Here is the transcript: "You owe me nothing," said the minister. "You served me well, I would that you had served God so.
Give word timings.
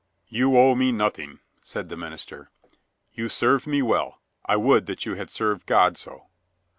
"You 0.29 0.57
owe 0.57 0.73
me 0.73 0.91
nothing," 0.91 1.41
said 1.61 1.89
the 1.89 1.95
minister. 1.95 2.49
"You 3.13 3.29
served 3.29 3.67
me 3.67 3.83
well, 3.83 4.19
I 4.43 4.55
would 4.55 4.87
that 4.87 5.05
you 5.05 5.13
had 5.13 5.29
served 5.29 5.67
God 5.67 5.95
so. 5.95 6.25